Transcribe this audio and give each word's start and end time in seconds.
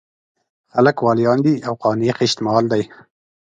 خلک 0.73 0.97
واليان 1.05 1.39
دي 1.45 1.55
او 1.67 1.73
قانع 1.83 2.11
خېشت 2.17 2.37
مال 2.45 2.65
دی. 2.73 2.83